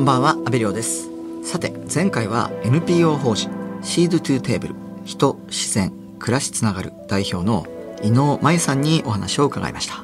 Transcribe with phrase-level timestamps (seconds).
[0.00, 1.10] こんばんは、阿部亮です。
[1.44, 3.50] さて、前回は NPO 法人
[3.82, 4.74] Seed to Table
[5.04, 7.66] 人、自然、暮らしつながる代表の
[8.02, 10.02] 伊能まゆさんにお話を伺いました。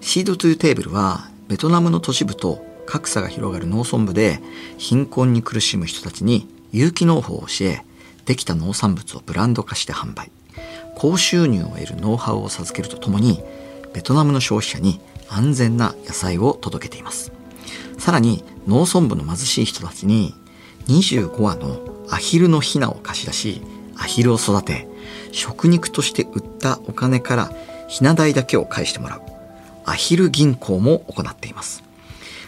[0.00, 4.40] Seed to Table はベトナムの都市部と格差が広がる農村部で
[4.78, 7.84] 貧困に苦しむ人たちに有機農法を教え、
[8.24, 10.30] できた農産物をブランド化して販売。
[10.94, 13.42] 高収入を得るノウハウを授けるとともに
[13.92, 14.98] ベトナムの消費者に
[15.28, 17.38] 安全な野菜を届けています
[18.00, 20.34] さらに農村部の貧しい人たちに
[20.88, 21.78] 25羽の
[22.10, 23.62] アヒルのヒナを貸し出し
[23.96, 24.88] アヒルを育て
[25.32, 27.52] 食肉として売ったお金から
[27.88, 29.22] ひな代だけを返してもらう
[29.84, 31.82] アヒル銀行も行っています。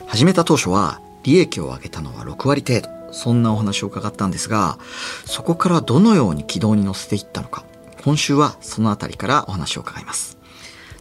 [0.07, 4.79] 始めた当初は利益を上げたのは6割程度そんなお話を伺ったんですが
[5.27, 7.65] そこからどのように軌道に乗せていったのか
[8.05, 10.42] 今週はそのあたりからお話を伺います。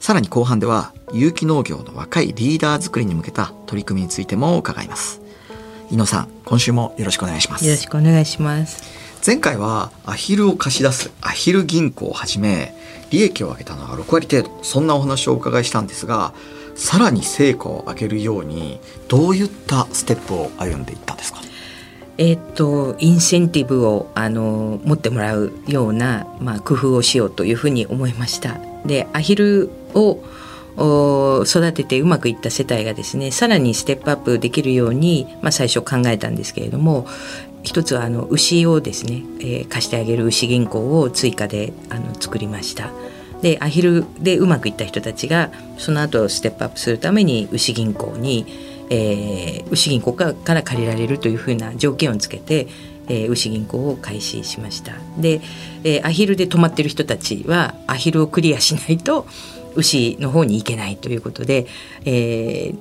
[0.02, 5.21] さらに後半では有機農業の若いリーダー作りに向けた取り組みについても伺います。
[5.91, 7.66] 井野さん今週もよろしくお願いします。
[7.66, 8.82] よろしくお願いします。
[9.24, 12.74] 前回はアヒルを貸し出すアヒル銀行をはじめ
[13.12, 14.63] 利益を上げたのは6割程度。
[14.63, 16.34] そんなお話をお伺いしたんですが
[16.74, 21.41] さらに成果を上げるようにどういったステップを歩んでいったんですか？
[22.18, 30.24] えっとインセンティブをあの持ってもらうような、まあ、工夫をしようというふうに思いましたでアヒルを
[31.46, 37.07] 育ててうまくいった世帯がですねさらにステップアップできるように、まあ、最初考えたんですけれども
[37.63, 42.91] 一つはあの牛をですね、えー、貸してあげる牛銀行を追加であの作りました。
[43.41, 48.45] でアヒルでうまくいった人たちがその後ステップアップするために牛銀行に、
[48.91, 52.68] えー、牛銀行から借りられるというふうな条件をつけて、
[53.12, 55.41] えー、牛銀行を開始しましたで、
[55.84, 59.27] えー、アヒルで止まってる人たちはアヒルをクリアしないと
[59.76, 61.67] 牛の方に行けないということで、
[62.05, 62.77] えー、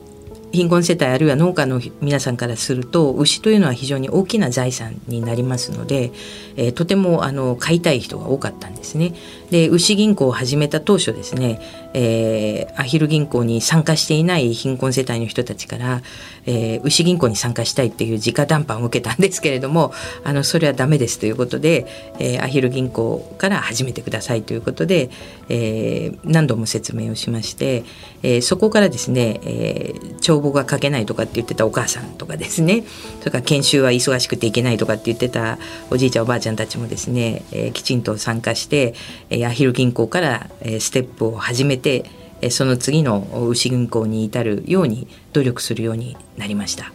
[0.53, 6.13] 貧困世帯あるいは農家の皆さんからすると牛というのは非常に大きな財産になりますので、
[6.57, 9.15] えー、とてもあの買いたい人が多かったんですね。
[9.51, 11.61] で牛銀行を始めた当初ですね、
[11.93, 16.03] えー、アヒル銀行に参加していない貧困世帯の人たちから、
[16.47, 19.93] えー、牛銀行に参加したいっていう直談判を受けたんですけれども
[20.25, 21.87] あのそれはダメですということで、
[22.19, 25.11] えー、アヒル銀行から始めてくださいということで、
[25.49, 27.85] えー、何度も説明をしまして、
[28.23, 32.85] えー、そこからですね、えー、帳簿が書けないとかって言ってたお母さんとかですね
[33.19, 35.59] それから研修は忙しくていけないとかって言ってた
[35.91, 38.95] おじいちゃんおばあちゃんたちもですね、えー、きちんと参加して、
[39.29, 42.05] えー、アヒル銀行から、えー、ステップを始めて
[42.51, 46.93] その次の牛銀行に至るように努力するようになりました。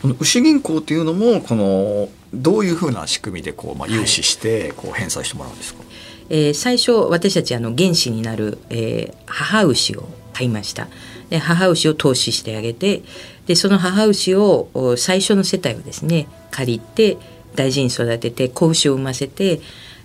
[0.00, 5.88] この牛銀行というのもこのどういうふうな仕組みでこう、まあ、融資してこう返済してもらうんですか、はい、
[6.30, 10.88] えー、最初私たちあの原資になる、えー、母牛を買いました。
[11.28, 13.02] で母牛を投資してあげて
[13.46, 17.18] でその母牛を最初の世帯をですね借りて
[17.54, 19.60] 大事に育てて子牛を産ませて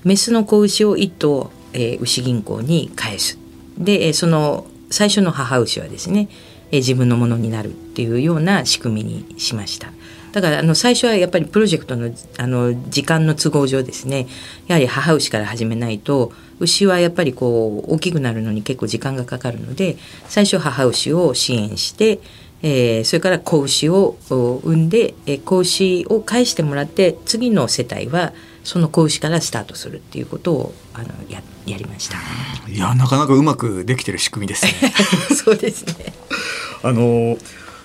[0.05, 3.37] メスの子牛を1頭、えー、牛銀行に返す
[3.77, 6.29] でその最初の母牛はですね
[6.71, 9.91] え自分のものになるっていうような仕組みにしました。
[10.31, 14.27] だからあの最初はやっぱりプロジェクトのあの時間の都合上ですね
[14.67, 19.95] やはり母牛から始めないと牛はやっぱりこう大きくなるのに結構時間がかかるので
[20.27, 22.19] 最初母牛を支援して、
[22.61, 28.33] えー、それから子牛を産んで、えー、子牛を返してもらって次の世帯は
[28.65, 32.17] その子牛からスタートするっていうことをあのややりました。
[32.69, 34.93] いやなかなかうまくできてる仕組みですね。
[35.33, 36.13] そうですね。
[36.83, 37.37] あの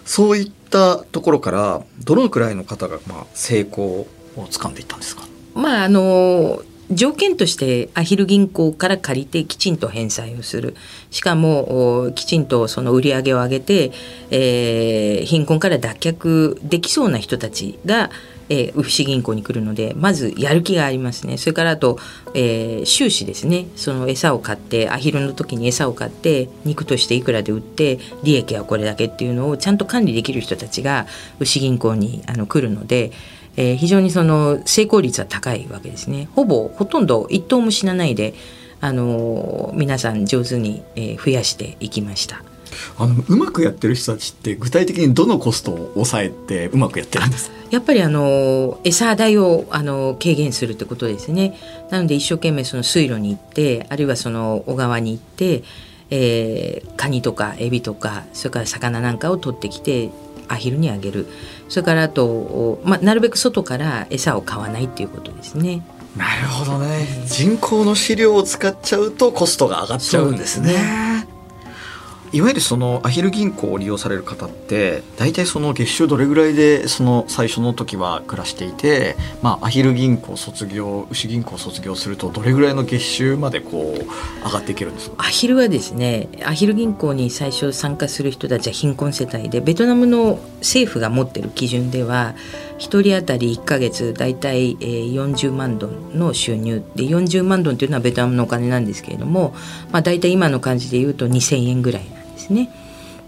[0.04, 4.08] そういったところからどのくらいの方がまあ成功を
[4.50, 5.22] つかんでいったんですか？
[5.54, 10.74] まああの条件としてアヒル銀行から借りてきちんと返済をする
[11.12, 13.92] しかもきちんとその売り上げを上げて、
[14.30, 18.10] えー、貧困から脱却できそうな人たちが
[18.50, 21.38] えー、牛銀行に来るのでまずやる気がありますね。
[21.38, 21.99] それからあと、
[22.34, 23.66] えー、収支ですね。
[23.77, 31.07] その餌を買ってアヒルの時に餌を買って肉としていくらで売って利益はこれだけっていうのをちゃんと管理できる人たちが
[31.39, 33.13] 牛銀行にあの来るので、
[33.57, 36.28] えー、非常にその成功率は高いわけですね。
[36.34, 38.34] ほぼほとんど一頭も死なないで
[38.80, 42.42] あの皆さん上手に、え増やしていきました。
[42.99, 51.57] あのうまくやってる人たちって具体的にどのコストを抑えてうまくやってるんですやっぱりあの餌代をあの軽減するってことですね。
[51.91, 55.63] なので一生懸命その水路に行ってあるいはその小川に行って、
[56.11, 60.11] えー、カニとかエビとかそれから魚なんかを取ってきて
[60.49, 61.28] アヒルにあげる。
[61.69, 65.83] それからあと、まあ、なるべく外から餌を買わないっていうことですね。
[66.17, 67.07] なるほどね。
[67.27, 71.09] 人工の飼料を使っちゃうとコストが上がっちゃうんですね。
[72.32, 85.16] いわゆるそのアヒル銀行を利用される方って大体その月収どれぐらいでその最初の時は暮らしていて、まあ、アヒル銀行卒業牛銀行卒業するとどれぐらいの月収までこう上がっていけるんですか？
[85.18, 92.34] アヒルはですねアヒル銀行に最初参加する人たちは貧困世帯でベトナムの政府が持ってる基準では
[92.78, 99.53] 1人当たり1か月大体40万ドンの収入で40万ドンというのはベトナムのお金なんですけれども、
[99.91, 102.20] まあ、大体今の感じで言うと2,000円ぐらい。
[102.41, 102.71] ですね。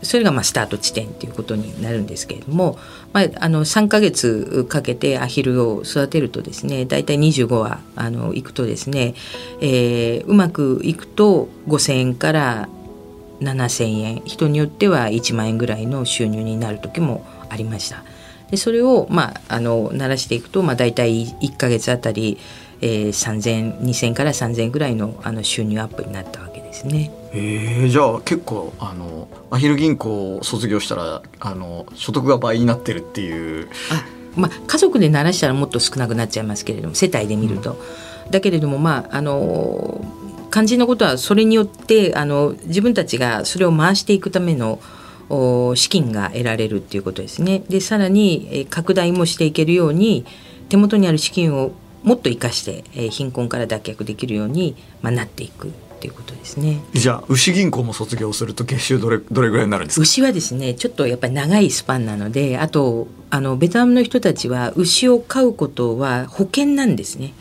[0.02, 2.76] それがまあスタート地点ということになるんですけれども、
[3.12, 9.14] まあ、あの3か月かけてアヒルを育てるとですね大体25羽あのいくとですね、
[9.60, 12.68] えー、うまくいくと5,000円から
[13.40, 18.02] 7,000円人によっては1万円ぐらいの収入になる時もありました。
[18.50, 22.38] でそれを、まあ、あの鳴らしていくと、まあ、大体1か月あたり、
[22.82, 27.21] えー、3000 2000から3000円ぐらいのあの収入アップになったわけですね。
[27.34, 33.68] えー、じゃあ結構あのアヒル銀行を卒業したらあの所得が倍になってるっていう。
[33.90, 37.76] あまあ、家族で鳴らしたらもっと少なくなっちゃいますけれども世帯で見ると。
[38.24, 40.04] うん、だけれどもまああの
[40.50, 44.80] 肝心のことはそれによってあの自分たちがそれを回していくための
[45.74, 47.62] 資金が得られるっていうことですね。
[47.68, 50.26] でさらに拡大もしていけるように
[50.68, 56.80] 手元にある資金をもっと生かして貧困から脱却できるように、まあ、なっていくっていうことですね。
[56.94, 60.02] じゃあ牛銀行も卒業すると月収どれどれぐらいになるんですか？
[60.02, 67.34] 牛はですねちょっとやっぱり長いスパンなので、あとあのベトナムの人たちは牛を飼うことは保険なんですね。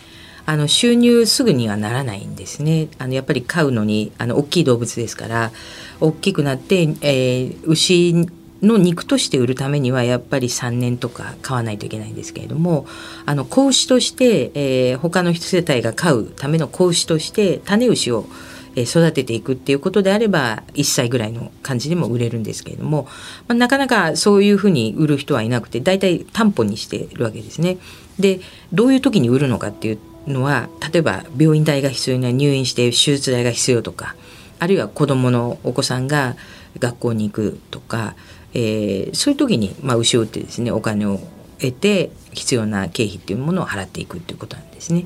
[0.46, 2.90] あの収入すぐにはならないんですね。
[3.00, 5.52] あのやっぱり飼うのにあの大きい動物ですから
[6.00, 8.28] 大きくなって、えー、牛
[8.62, 12.86] の肉として売るためにはやっぱり3年とか買わないといけないんですけれども
[13.26, 18.28] あの子牛として、えー、他の世帯が飼うための子牛として種牛を
[18.76, 23.08] 育てていくっていうことであれば1歳ぐらいの感じでも売れるんですけれども、
[23.48, 27.78] まあ、なかなかそういうふうに売る人はいなくて大体担保にしてるわけですね。
[28.20, 28.40] で
[28.72, 34.16] どういう時に売るのかっていうのは例えば病院代が必要な入院して手術代が必要とか
[34.60, 36.36] あるいは子どものお子さんが
[36.80, 38.16] 学校に行くとか、
[38.54, 41.20] えー、そういう時に、まあ、牛を売ってですねお金を
[41.60, 45.06] 得て必要な経費っていうものを払っていくっていうことなんですね。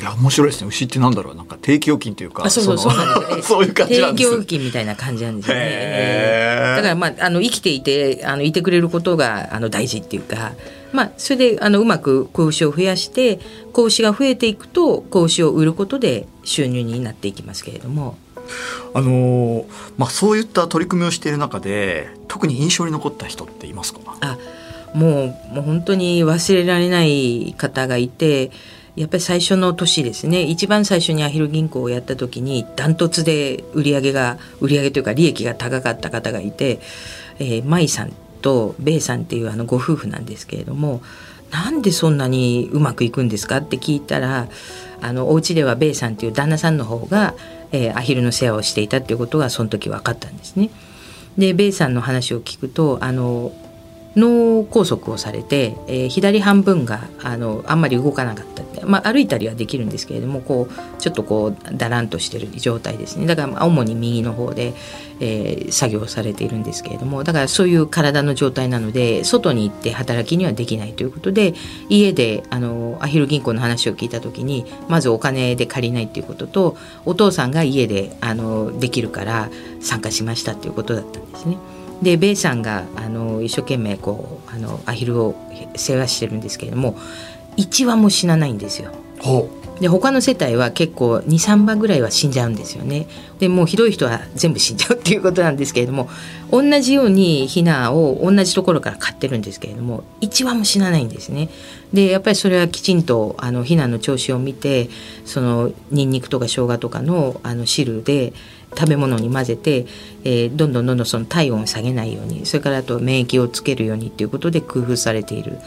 [0.00, 0.68] いや面白いですね。
[0.68, 3.96] 牛ってなんだろうなんか定期預金というか、あそうそうそうなんです、ね、 そういう感じ。
[3.96, 6.74] 定期預金みたいな感じなんですね。
[6.76, 10.52] だからまああの生きていてあのいてくれることがあの大事っていうか。
[10.92, 13.40] まあ、それであのうまく子牛を増やして
[13.72, 18.18] 子牛が増えていくと子牛を売ることで収入になっていきますけれども
[18.94, 19.64] あの
[19.96, 24.00] まあ、そういった取り組みをしている中で特に印象に残った人っていますか？
[24.20, 24.38] あ
[24.94, 28.50] もうもう本当に忘れられない方がいて
[28.94, 30.42] やっぱり最初の年ですね。
[30.42, 36.78] 一番最初にアヒル銀行をやった時にダントツで売り上げが売り上げというか利益が高かった方がいて、
[37.38, 38.12] えー、舞さん
[38.42, 41.00] とベイさんっていうあのご夫婦なんですけれども
[41.50, 44.48] なんでそんなにうまくいくんですかって聞いたら
[45.00, 47.34] あのお家ではベイさんっていう旦那さんの方が
[47.72, 50.70] えー、アヒルの世話をしていたっていうことがその時分かったんですね。
[51.38, 53.52] でベイさんの話を聞くとあの
[54.16, 64.74] 脳梗塞をされて、えー、左半分があのあんまり動かなかったまあ、歩いたりはできるんですけれどもこうちょっとこうだらんとしてる状態ですねだから主に右の方で、
[65.20, 71.54] えー、作業されているんですけれどもだからそういう体の状態なので外に行って働きにはできないということで
[71.88, 79.50] 家であのアヒル銀行の話を聞いた時にまずお金で借りないっていうこととお父さんが家であのできるから
[79.80, 81.56] 参加しましたっていうことだったんですね。
[82.02, 85.34] でベイさんがあの一生懸命こうあのアヒルを
[85.76, 86.98] 世話してるんですけれども
[87.56, 88.92] 1羽も死なないんですよ。
[89.80, 93.08] で他の世帯は結構23羽ぐらいは死んじゃうんですよね。
[93.40, 96.08] でもうひどい人は全部死んじゃうっていうことなんですけれども
[96.50, 101.48] 同じようにヒナを同じところから飼ってるんですけれども1羽も死なないんですね。
[101.92, 104.88] でやっぱりそれはきちんとあのヒナの調子を見て
[105.24, 108.34] そのニンニクとか生姜とかのあの汁で
[108.76, 109.86] 食べ物に混ぜて、
[110.24, 115.58] えー、どんどんどんどんその体温を下げないようにそれからあと免疫をつけるようにっていうことで工夫されている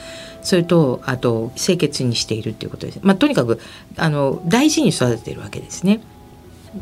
[0.41, 3.59] それとあと清潔にしているっていうことです、まあ、とにかく
[3.97, 6.01] あの大事に育ててるわけですね。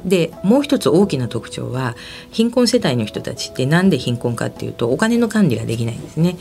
[0.05, 1.95] でもう一つ大きな特徴は
[2.31, 6.35] 貧困世帯の人たちって何で貧困かっていうとお金の管理ができないんですね。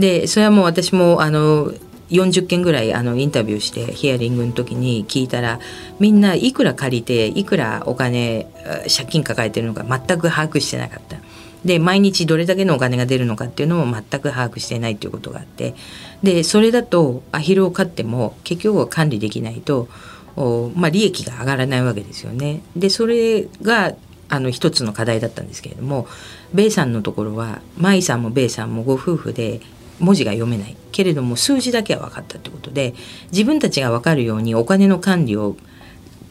[0.00, 1.72] でそれはもう私もあの
[2.10, 5.60] 40件ぐらいあのインタビューしてヒアリングの時に聞いたら
[5.98, 8.46] みんないくら借りていくらお金
[8.94, 11.16] 借金抱えてるのか全く把握してなかった。
[11.64, 15.74] で毎日どれだけのお金が出るのかっていうのも全く把握してないっていうことがあって
[16.22, 19.88] でそれだとアヒルを飼っても結局は管理できないと
[20.36, 22.62] お、まあ、利益が上がらないわけですよね。
[22.76, 23.94] でそれが
[24.28, 26.08] あの一つの課題だったんですけれども
[26.52, 29.60] ベイさんのところは舞さんもベイさんもご夫婦で
[30.00, 30.76] 文字が読めない。
[30.92, 32.94] けれども数字だけは分かったってことで
[33.30, 35.56] 自分たちが分かるようにお金の管理を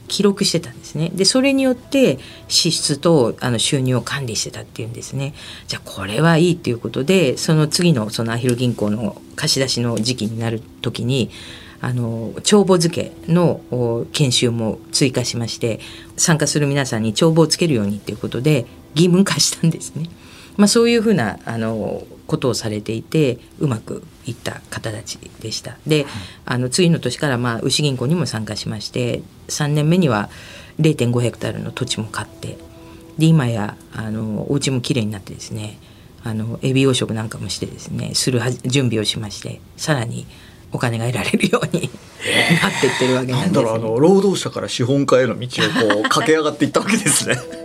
[0.07, 1.11] 記録してたんですね。
[1.13, 5.33] でそれによって支出とあの収入を管理してたっていうんですね。
[5.67, 11.29] じゃあこれはいいっていうことでその次のそのアヒル銀行の貸し出しの時期になる時に
[11.81, 13.61] あの帳簿付けの
[14.11, 15.79] 研修も追加しまして
[16.17, 20.09] 参加する皆さんに帳簿をつけるようにということで義務化したんですね。
[20.57, 25.77] まあ、そういうふうなあのことをされていてうまくいった方たちでした。
[25.85, 26.05] で、
[26.45, 30.29] あの次の年からまあ牛銀行にも参加しまして3年目には
[30.79, 32.57] 0.5ヘクタールの土地も買って
[33.17, 35.79] で今やあのお家もきれいになってですね
[36.23, 40.25] あのエビ養殖なんかもしてですねする準備をしましてさらに
[40.71, 41.89] お金が得られるように
[42.61, 47.64] なっていってるわけなんです、ね、なんだろうあの労働者から資本家への道をこう 駆け上がっていったわけですね。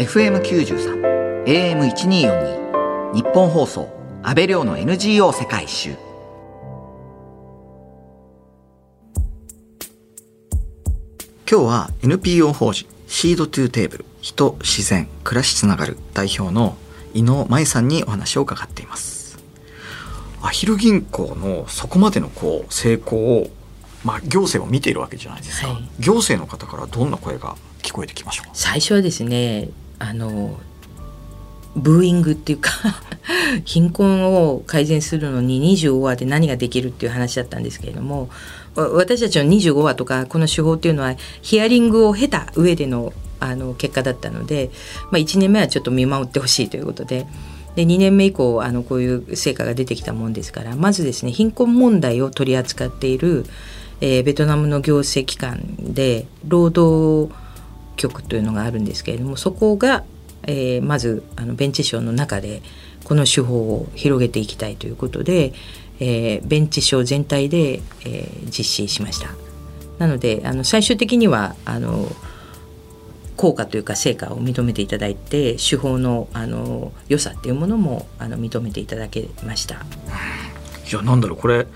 [0.00, 3.86] FM93 AM1242 ニッポン放送
[4.22, 5.90] 阿部亮の NGO 世界一周。
[11.50, 16.78] 今日は NPO 法人 Seed to Table 人自然暮らしつながる代表の
[17.12, 19.38] 伊野舞さんにお話を伺っています。
[20.40, 23.50] アヒル銀行のそこまでのこう成功を
[24.02, 29.68] まあ行政も見ているわけじゃないですか、はい、行政の方からどんな声が聞こえてきましょう最初はですね
[30.00, 30.58] あの
[31.76, 32.72] ブーイングっていうか
[33.64, 38.28] 貧困を改善するのに25話で何ができるっていう話だったんですけれども
[38.74, 44.70] 私たちの25話とかこの手法っていうのはヒアリングを経た上でのあの結果だったので、
[45.04, 47.26] まあ、1年目はちょっと見守ってほしいということで。
[47.76, 53.46] で2年目以降あのこういう成果が出てきたもんですからまずですね貧困問題を取り扱っている、
[54.00, 57.32] えー、ベトナムの行政機関で労働
[58.00, 60.04] 局というのがあるんですけれどもそこが、
[60.44, 62.62] えー、まずあのベンチ賞の中で
[63.04, 65.52] この手法を広げていきたいということで、
[66.00, 69.28] えー、ベンチ賞全体で、えー、実施しました。
[69.98, 72.08] なのであの最終的にはあの
[73.36, 79.76] 効果というか成果を認めていただいて手法のあの良さっていうものもあの認めていただけました。
[79.76, 81.66] いやなんだろうこれ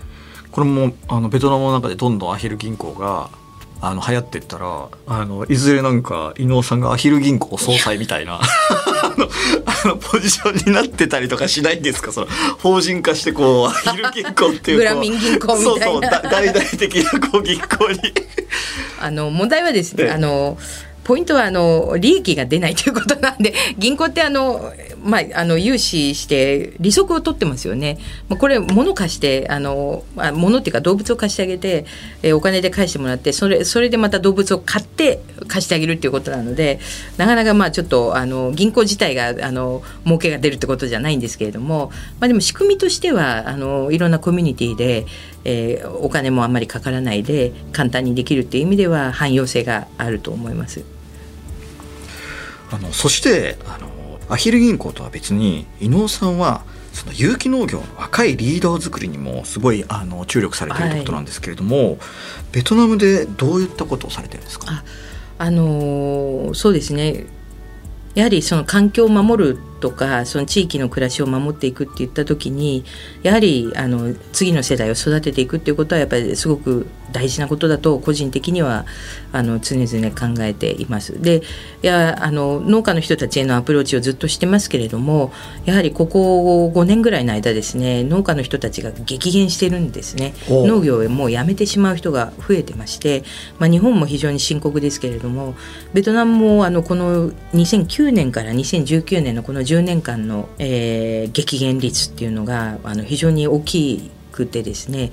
[0.50, 3.28] これもあのベトナムの中でどんどんアヒル銀行が
[3.86, 12.12] あの流行ってったらあのいずれなんか伊能さんがアヒル銀行総裁みたいなあのポジションになってたりとかしないんですか？
[12.12, 12.26] その
[12.58, 16.10] 法人化してこうアヒル銀行っていうグラミン銀行みたいな。
[16.22, 18.00] 大々的なこう銀行に。
[19.00, 20.56] あの問題はですね、あの
[21.04, 24.72] ポイントはあの利益が出ないということなんで 銀行ってあの、
[25.04, 27.98] まあ、あの融資して利息を取ってますよね。
[28.28, 30.02] まあ、これ物貸してあの
[30.34, 31.84] 物っていうか動物を貸してあげて、
[32.22, 36.80] えお金で返してもらってそれそれでまた動物を買って貸してあげるっていうことなので
[37.18, 45.06] なかなかまあちょっとあの銀行自体があの儲けが出るってことじゃないんですけれども、まあ、でも仕組みとしてはあのいろんなコミュニティで、
[45.44, 50.93] えー、お金もあんまりかからないで簡単にできるっていう意味では汎用性があると思います。
[52.70, 53.88] あのそしてあの
[54.28, 61.98] アヒル銀行とは別に伊能さんはその有機農業の若いリーダー作りにもすごいあの注力されているということなんですけれども、はい、
[62.52, 64.66] ベトナムでどういったことをされてるんですか？
[64.70, 64.84] あ、
[65.38, 67.26] あのー、そうですね。
[68.14, 72.86] やはりその環境を守るとかその地域の暮らしを守っていくっていった時に
[73.22, 78.86] やはりあの次の世代を育てていくっていうことはやっぱりすごく大事なことだと個人的には
[79.30, 81.20] あの常々考えています。
[81.20, 81.42] で
[81.82, 85.32] いやあの農家の人たちへのアプローチをずっとしてますけれども
[85.64, 93.22] やはりここ5年ぐらいの間ですね農家の人たちが激減してるんですね農業をもうやめてしまう人が増えてまして、
[93.58, 95.54] まあ、日本も非常に深刻ですけれども
[95.92, 105.10] ベトナムもあのこの2009年から2019年のこの10 10年間の、えー、激減率っていうのがあの非常に大きくてですね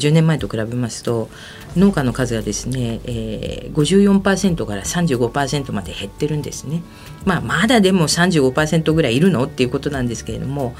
[0.00, 1.28] 10年前と比べますと
[1.76, 6.82] 農家の数がですね、えー、54%から35%まで減ってるんですね。
[7.24, 10.74] まあ、まだでも35%ぐらいいるのっていうことなんですけれども、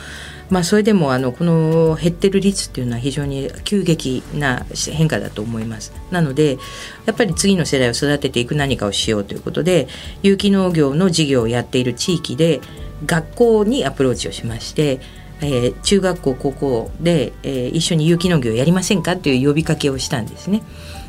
[0.49, 5.93] まあ、それでもあのこの減ってる率っていうのは非常に急激な変化だと思います。
[6.11, 6.59] なので
[7.07, 9.87] やっぱり次の世代を育てていく何かをしようということで
[10.23, 12.61] 有機農業の事業をやっている地域で
[13.07, 15.01] 学校にアプローチをしまして
[15.43, 20.63] えー、中学校高校で、えー、一緒に有機農業やりませんかという呼びかけをしたんですね。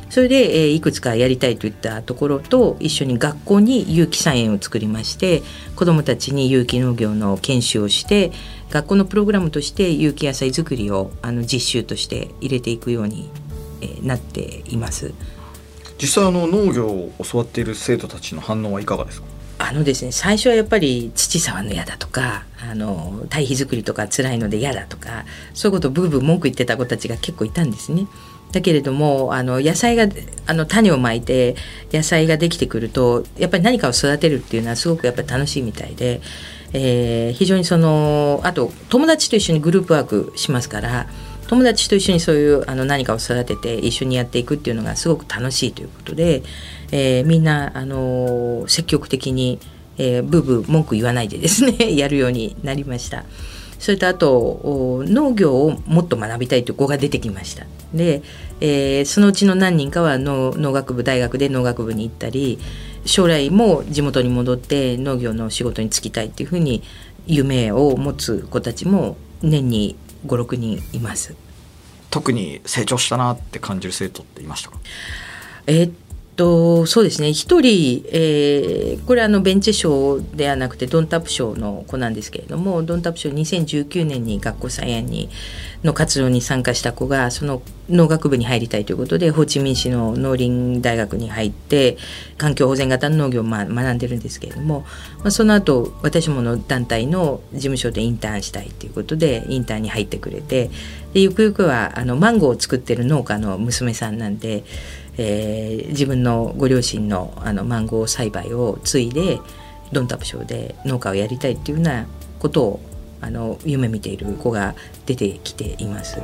[0.09, 5.41] それで、えー、いくつかやりたいといったところと一緒に学校に有機菜園を作りまして
[5.75, 8.31] 子どもたちに有機農業の研修をして、
[8.69, 13.29] 学校のプログラムとして有機野菜作りをあの実習として入れていくように、
[13.81, 15.13] えー、なっています
[16.01, 19.27] 実際あの農業を教わっている生徒たちの反応はいかがですか？
[19.71, 25.23] あのですね最初はやっぱり土触るの嫌だとかあの堆肥作りとか辛いので嫌だとか
[25.53, 28.05] そういうことをブーブー文句言ってた子たちが結構いたんですね。
[28.51, 30.09] だけれどもあの野菜が
[30.45, 31.55] あの種をまいて
[31.93, 36.19] 野菜ができてくるとやっぱり何かを育てるっていうのはすごくやっぱり楽しいみたいで、
[36.73, 41.07] えー、非常にそのあと友達と一緒にグループワークしますから
[41.51, 46.43] 友達と一緒にそういうあの何かを育てて一緒にやっていくっていうのがすごく楽しいということで、
[46.93, 49.59] えー、みんなあの積極的に、
[49.97, 53.25] えー、ブーブー文句言わないでですね やるようになりました。
[53.79, 57.65] それとあと農業をもっと学びたいという子が出てきました。
[57.93, 58.21] で、
[58.61, 62.59] えー、そのうちの何人かは農農学部大学で農学部に行ったり
[63.03, 66.81] 将来も地元に戻って農業の仕事に就きたいっていうふうに
[67.27, 71.35] 夢を持つ子たちも年に56人います。
[72.09, 74.79] 特に成長したなって感じる生徒っていましたか？
[75.67, 75.93] えー、
[76.41, 85.29] とそうですね一人、えー、これはあのベンチ賞ではなくてドンタップ賞の子なんですけれどもドンタップ賞2019年に学校菜園に
[85.83, 91.97] の活動に参加した子がその農学部に入りたいということでホーチミン市の農林大学に入って
[92.37, 94.81] 環境保全型の農業を学んでるんですけれども、
[95.19, 100.71] まあ、その後私もの団体の事務所でインターンしたいということでインターンに入ってくれて
[101.13, 104.63] でゆくゆくはあのマンゴーを作ってる農家の娘さんなんで。
[105.17, 109.39] えー、自分のご両親のあのマンゴー栽培を継いで
[109.91, 112.07] ドンタプ賞で農家をやりたいっていうような
[112.39, 112.79] ことを
[113.19, 114.75] あの夢見ている子が
[115.05, 116.17] 出てきています。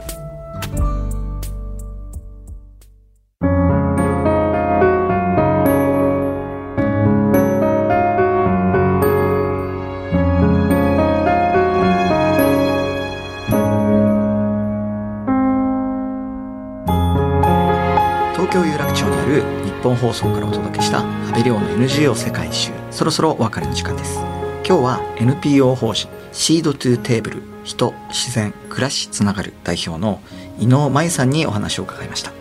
[19.97, 22.71] 放送からお届けした阿部亮の NGO 世界一周。
[22.91, 24.19] そろそろお別れの時間です。
[24.65, 30.21] 今日は NPO 法人 Seed to Table 人自然暮らしつながる代表の
[30.59, 32.31] 伊能まゆさんにお話を伺いました。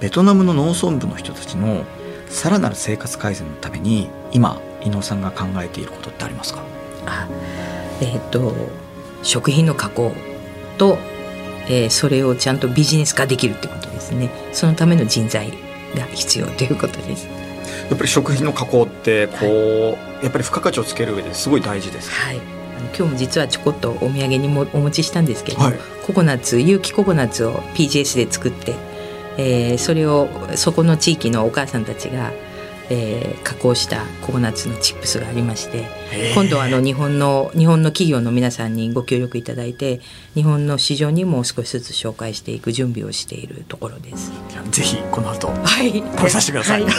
[0.00, 1.84] ベトナムの農村部の人たちの
[2.28, 6.62] さらなる生活改善のために今伊能さんが考えていることってありますか？
[7.06, 7.28] あ
[8.00, 8.54] えっ、と
[9.22, 10.12] 食品の加工
[10.76, 10.98] と、
[11.66, 14.30] えー、それをちゃんとビジネス化できるってことですね。
[14.52, 15.67] そのための人材。
[15.94, 17.26] が必要ということです。
[17.88, 22.10] やっぱり食品の加工ってこう、はい、やっぱり付加価値をつける上ですごい大事です。
[22.10, 22.36] はい。
[22.96, 25.74] 今日も実はちょこっとお土産にもお持ちしたんですけど、はい、
[26.06, 28.74] ココナッツ有機ココナッツを PGS で作って、
[29.36, 32.32] えー、それをそこの地域のお母さんたちが
[32.90, 35.86] えー、加工したココナッツのチップスがありまして
[36.34, 40.00] 今度はあの日本の日本の企業の皆さんにご協力いただいて
[40.34, 44.32] 日本の市場にも少しずつ紹介していく準備をしているところです。
[44.70, 46.90] ぜひこの後、はい、食べさせてください、は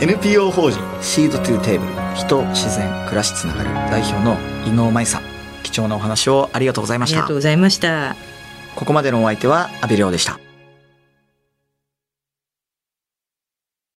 [0.00, 5.22] い、NPO 法人 Seed to Table 人自然暮らしつながる代表の伊能まゆさん。
[5.62, 7.18] 貴重なお話をありがとうございました。
[7.18, 8.16] ありがとうございました。
[8.76, 10.45] ここまでのお相手は阿部亮でした